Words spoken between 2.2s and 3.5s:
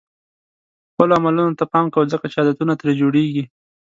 چې عادتونه ترې جوړېږي.